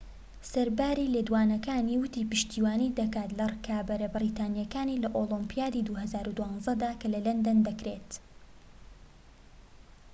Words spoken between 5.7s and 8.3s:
٢٠١٢ دا کە لە لەندەن دەکرێت